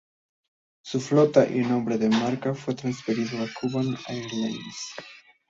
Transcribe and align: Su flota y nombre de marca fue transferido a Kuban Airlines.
Su 0.83 0.99
flota 0.99 1.47
y 1.47 1.59
nombre 1.59 1.99
de 1.99 2.09
marca 2.09 2.55
fue 2.55 2.73
transferido 2.73 3.37
a 3.43 3.47
Kuban 3.53 3.95
Airlines. 4.07 4.95